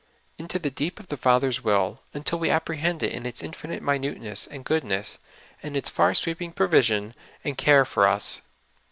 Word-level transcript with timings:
Into 0.39 0.57
the 0.57 0.71
deep 0.71 0.99
of 0.99 1.09
the 1.09 1.15
Father's 1.15 1.63
will, 1.63 2.01
until 2.11 2.39
we 2.39 2.49
apprehend 2.49 3.03
it 3.03 3.11
in 3.13 3.27
its 3.27 3.43
infinite 3.43 3.83
mi 3.83 3.99
nuteness 3.99 4.47
and 4.49 4.65
goodness, 4.65 5.19
and 5.61 5.77
its 5.77 5.91
far 5.91 6.15
sweeping 6.15 6.53
provision 6.53 7.13
and 7.43 7.55
care 7.55 7.85
for 7.85 8.07
us. 8.07 8.41